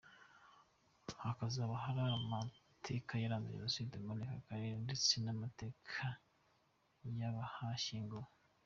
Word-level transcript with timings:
Hakazaba 1.23 1.73
hari 1.83 1.99
amateka 2.19 3.11
yaranze 3.23 3.51
Jenoside 3.57 3.93
muri 4.05 4.21
ako 4.25 4.37
karere 4.47 4.75
ndetse 4.85 5.13
n’amateka 5.23 6.05
y’abahashyinguwe. 7.19 8.29